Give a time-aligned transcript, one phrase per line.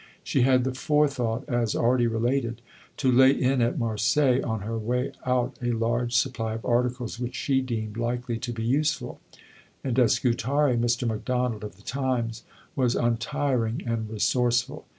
[0.23, 2.63] She had the forethought, as already related,
[2.97, 7.35] to lay in at Marseilles on her way out a large supply of articles which
[7.35, 9.19] she deemed likely to be useful;
[9.83, 11.07] and at Scutari Mr.
[11.07, 12.41] Macdonald of the Times
[12.75, 14.87] was untiring and resourceful.